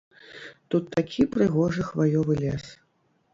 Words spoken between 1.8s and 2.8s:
хваёвы лес.